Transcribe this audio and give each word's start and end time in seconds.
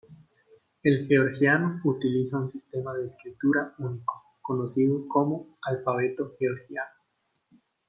El 0.81 1.07
georgiano 1.07 1.79
utiliza 1.83 2.39
un 2.39 2.49
sistema 2.49 2.91
de 2.95 3.05
escritura 3.05 3.75
único, 3.77 4.23
conocido 4.41 5.07
como 5.07 5.59
alfabeto 5.61 6.35
georgiano. 6.39 7.03